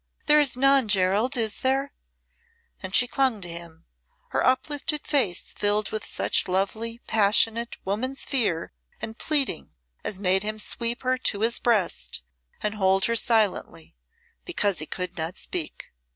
[0.25, 1.93] There is none, Gerald, is there?"
[2.81, 3.85] And she clung to him,
[4.29, 10.57] her uplifted face filled with such lovely, passionate, woman's fear and pleading as made him
[10.57, 12.23] sweep her to his breast
[12.61, 13.95] and hold her silently
[14.43, 15.91] because he could not speak.